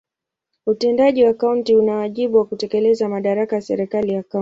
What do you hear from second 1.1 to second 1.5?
wa